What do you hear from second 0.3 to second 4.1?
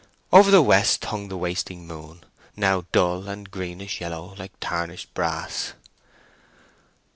Over the west hung the wasting moon, now dull and greenish